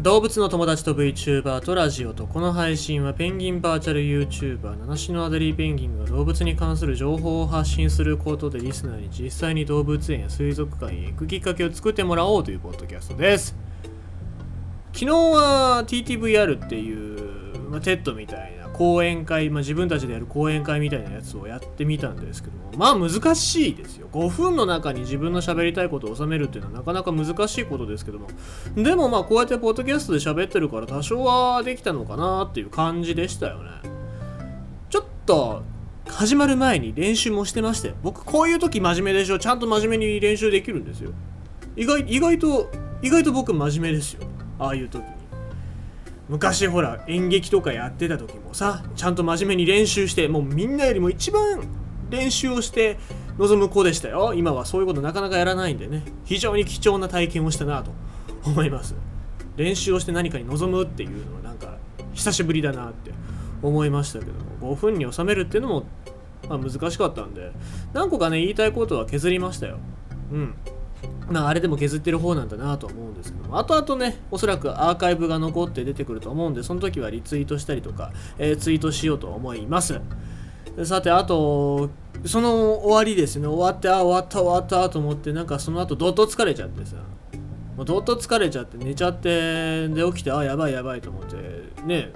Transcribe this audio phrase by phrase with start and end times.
[0.00, 13.56] 動物の友達と VTuber とラジオとこの配信はペンギンバーチャル YouTuber 七種のアデリーペンギンが動物に関する情報を発信することでリスナーに実際に動物園や水族館へ行くきっかけを作ってもらおうというポッドキャストです。
[14.92, 24.08] 昨日は TTVR っていう、まあ、 TED みたいな講演会、まあ、自分たちでやる講演会みたいなやつをやってみたんですけどもまあ難しいですよ。
[24.12, 28.28] 5分の中に自分の喋りたいことを収めるっていうのはなかなか難しいことですけども
[28.76, 33.70] でもまあこうやってポッドキャストで喋ってるから多少はできたのかなっていう感じでしたよね。
[34.90, 35.62] ちょっと
[36.06, 39.38] 始まる前に練習もしてましたよ僕こういう時真面目でしょ。
[39.38, 41.12] ちゃんと真面目に練習できるんですよ。
[41.76, 42.70] 意外意外と
[43.02, 44.22] 意外と僕真面目ですよ。
[44.58, 45.02] ああいう時。
[46.28, 51.66] 昔ほら演劇とかやってた時もさちゃんと真面目に練習してもうみんなよりも一番
[52.10, 52.98] 練習をして
[53.38, 54.34] 臨む子でしたよ。
[54.34, 56.02] 今はそういうことなかなかやらないんでね。
[56.24, 57.92] 非常に貴重な体験をしたなと
[58.44, 58.96] 思います。
[59.56, 61.76] 練習をして何かに臨むっていうのはなんか
[62.14, 63.12] 久しぶりだなって
[63.62, 65.84] 思いましたけども5分に収めるっていうのも、
[66.48, 67.50] まあ、難しかったんで
[67.92, 69.78] 何個かね言いたいことは削りましたよ。
[70.32, 70.54] うん。
[71.30, 80.00] まあ、あれでも削ってる方なんだなと思うんですけども、後々ね、おそらくアーカイブが残って出てくると思うんで、その時はリツイートしたりとか、えー、ツイートしようと思います。
[80.84, 81.90] さて、あと、
[82.24, 86.96] その終わりですね、終わって、あ、終わった、終わったと思って、なんかその後、どっと疲れちゃってさ、
[87.76, 91.36] もうどっと疲れちゃって、寝ちゃって、で、起きて、あ、やばいやばいと思って、
[91.84, 92.12] ね、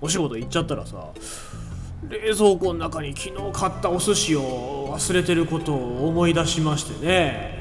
[0.00, 1.08] お仕事行っちゃったらさ、
[2.08, 7.53] 冷蔵庫の中に昨日買ったお寿司を忘れてることを思い出しましてね。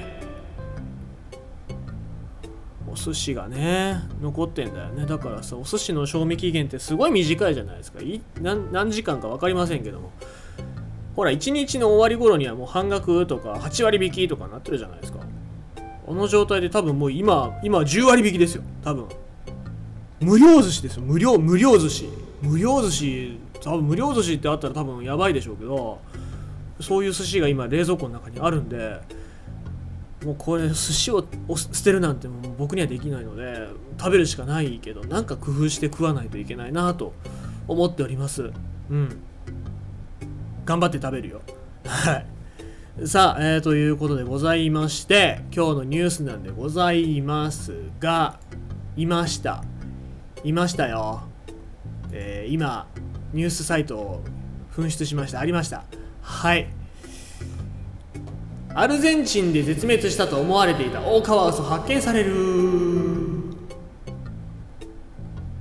[2.94, 5.08] お寿司がね残ってんだよね。
[5.08, 8.02] だからさお寿司の賞味期限ってすごい短いじゃないですか。
[8.02, 10.12] い何何時間か分かりませんけども。
[11.16, 15.20] ほら1日の終わり頃にはもう半額とか8割引きとかなってるじゃないですか。
[16.06, 18.64] この状態で多分もう今今10割引きですよ。
[18.84, 19.08] 多分。
[20.20, 21.02] 無料寿司ですよ。
[21.02, 22.10] 無料無料寿司。
[22.42, 26.00] 無料寿司多分無料寿司ってあったら多分やばいでしょうけど
[26.82, 29.00] そういう寿司が今冷蔵庫の中にあるんで
[30.24, 31.26] もうこれ寿司を
[31.56, 33.68] 捨てるなんてもう僕にはできないので
[33.98, 37.14] 食べるしかないけどなんか工夫して食わないといけないなと
[37.68, 38.52] 思っております。
[38.90, 39.10] うん。
[40.66, 41.42] 頑張って食べるよ。
[41.86, 43.08] はい。
[43.08, 48.40] さあ、えー、ということでございまして今日のニュースなんでございますが
[48.96, 49.64] いました。
[50.44, 51.24] いましたよ、
[52.12, 52.88] えー、今
[53.34, 54.24] ニュースサイトを
[54.76, 55.40] 紛失しました。
[55.40, 55.86] ありました。
[56.22, 56.83] はい。
[58.76, 62.34] アルゼンチンで絶滅したと思われていたオオカワウソ発見される。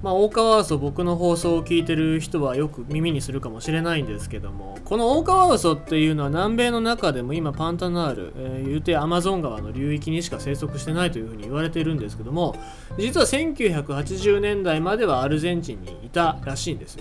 [0.02, 12.56] まあ、オオカワウソ僕の放送を聞いてる人はよく耳にするかもしれないんですけどもこのオオカワウソっていうのは南米の中でも今パンタナール、えー、言うてアマゾン川の流域にしか生息してないというふうに言われてるんですけども
[12.98, 16.98] 実は1980年代まではアルゼンチンにいたらしいんです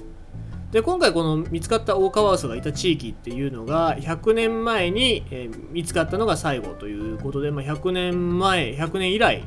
[0.72, 9.44] で今回この見つかったオオカワウソがいた地域っていうのが100年前に、え、見つかったのが最後ということで、まあ、100年前100年以来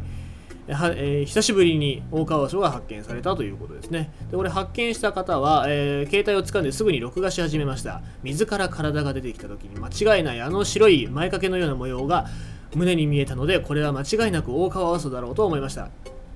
[0.69, 4.13] は、えー、久しぶりにオオカワウソが発見されたということですね。
[4.31, 8.03] でこれ発見した方は、えー、携帯を掴んですぐに録画し始めました。
[8.23, 12.27] 水から体が出てきた時に間違いないあの白い前掛けのような模様が
[12.75, 15.89] 胸に見えたのでこれは間違いなくオオカワウソだろうと思いました。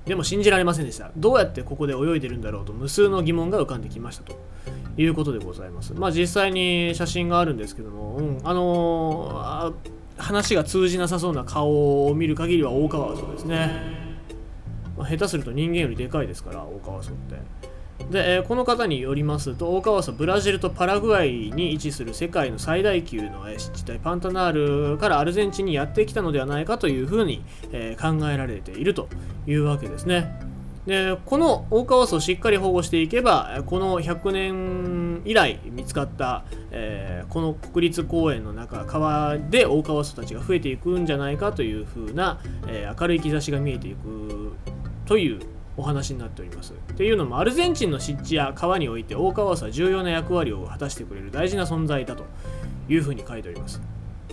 [0.06, 4.36] でも信じられませんでしたどうやってここで泳いでるんだろうと無数の疑問が浮かんできましたと
[4.97, 5.94] いうことでございます。
[5.94, 14.08] まあ実際に写真があるんですけども、うん、あのー、話が通じなさそうな顔を見る限りは大川荘ですね。
[14.97, 17.68] まあ、下手すると人間よりでかいですから、大川荘って。
[18.10, 29.08] で、えー、この方によりますと、大川荘ブラジルとパラグアイに位置する世界の最大級の湿地帯パンタナールからアルゼンチンにやってきたのではないかというふうに、えー、考えられていると
[29.47, 30.48] いうわけですね。
[30.88, 44.55] でこのオオカワをしっかり保護していけばこの100年以来見つかった、えー、この国立公園の中川でオオカワたちが増えていくんじゃないかというふうな、え、明るい兆しが見えていく
[45.05, 45.40] という
[45.78, 46.75] お話になっております。
[46.75, 52.26] っていうのもアルゼンチンの湿地や川においてオオカワウソは重要な役割を果たしてくれる大事な存在だと
[52.88, 53.80] いうふうに書いております。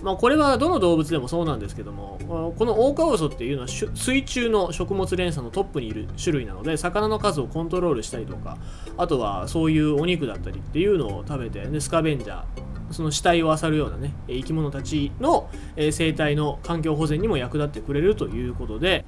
[0.02, 2.18] まあ、これはどの動物でもそうなんですけども
[2.58, 8.58] このオオカワウソっていうのは水中の食物連鎖のトップにいる種類なので魚の数をコントロールしたりとか
[8.98, 12.44] あとはそういうお肉だったりっていうのを食べて、ね、スカベンジャー
[12.90, 15.50] その死体を漁るようなね生き物たちの
[15.90, 19.04] 生態の環境保全にも役立ってくれるということで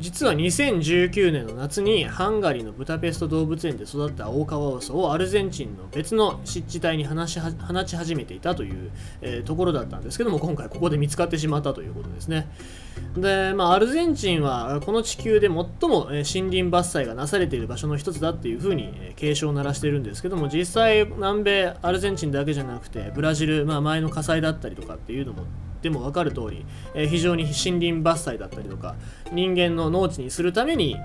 [0.00, 7.38] 実は2019年の夏にハンガリーのブタペスト動物園で育ったオオカワウソをアルゼンチンの別の湿地帯に放ち
[7.96, 12.48] 始めていたという、えー、ところだったんですけども今回ここで見つかってしまったということですね。
[13.14, 15.66] で、まあ、アルゼンチンはこの地球で最も
[16.06, 25.44] 森林伐採がなされている場所の一つだっていうふうに警鐘を鳴らしてるんですけども実際南米アルゼンチンだけじゃなくてブラジル、まあ、前の火災だったりとかっていうのも
[25.82, 28.96] でも分かる通り、えー、非常に森林伐採だったりとか
[29.32, 30.96] 人間の農地にするために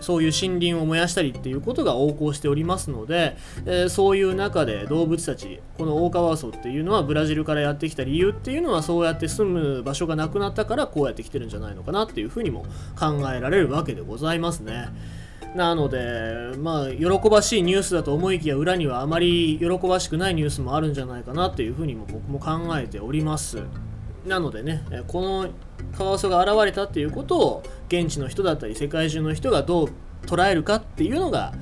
[0.00, 3.36] そういう森林を燃やしたりっていうことが横行しておりますので、
[3.66, 12.64] えー、そういう中で動物たちこのオオカワウソっていうのはブラジルからやってきた理由っていうのはそうやって住む場所がなくなったからこうやって来てるんじゃないのかなっていうふうにも
[12.98, 14.88] 考えられるわけでございますね。
[15.54, 23.62] なので、まあ、喜ばしいニュースだと思いきや裏にはあまり喜ばしくないニュースもあるんじゃないかなっていうふうにも僕も考えております。
[24.28, 25.48] なのでねこの
[25.96, 29.88] カワウソが現れたっていうことを現地の人だったり世界中の人がどう
[30.26, 31.52] 捉えるかっていうのが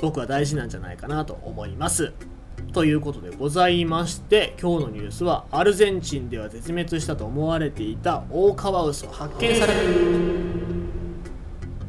[0.00, 2.12] 僕は大事なんじゃないかなと思います。
[2.72, 9.94] ということでございまして今日のニュースはアルゼンチンでは絶滅したと思われていたオオカワウソ発見される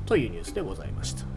[0.06, 1.29] というニュースでございました。